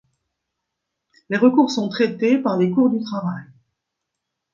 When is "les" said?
1.29-1.37, 2.57-2.71